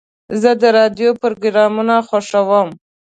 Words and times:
زه 0.41 0.51
د 0.61 0.63
راډیو 0.77 1.09
پروګرامونه 1.21 1.95
خوښوم. 2.07 2.69